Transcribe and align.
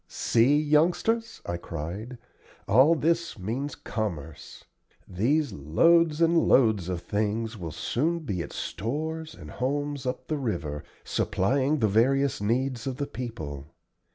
"See, 0.07 0.59
youngsters," 0.59 1.43
I 1.45 1.57
cried, 1.57 2.17
"all 2.67 2.95
this 2.95 3.37
means 3.37 3.75
commerce. 3.75 4.63
These 5.07 5.53
loads 5.53 6.21
and 6.21 6.35
loads 6.47 6.89
of 6.89 7.01
things 7.01 7.55
will 7.55 7.69
soon 7.69 8.21
be 8.21 8.41
at 8.41 8.51
stores 8.51 9.35
and 9.35 9.51
homes 9.51 10.07
up 10.07 10.27
the 10.27 10.37
river, 10.39 10.83
supplying 11.03 11.77
the 11.77 11.87
various 11.87 12.41
needs 12.41 12.87
of 12.87 12.97
the 12.97 13.05
people. 13.05 13.75